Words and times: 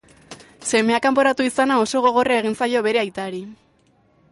Semea 0.69 0.99
kanporatu 1.07 1.45
izana 1.49 1.77
oso 1.83 2.03
gogorra 2.07 2.41
egin 2.45 2.57
zaio 2.65 2.83
bere 2.89 3.05
aitari. 3.05 3.45